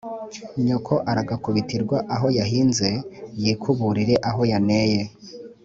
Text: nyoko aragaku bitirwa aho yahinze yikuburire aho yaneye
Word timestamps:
nyoko 0.65 0.93
aragaku 1.11 1.47
bitirwa 1.55 1.97
aho 2.15 2.27
yahinze 2.37 2.89
yikuburire 3.41 4.15
aho 4.29 4.41
yaneye 4.51 5.01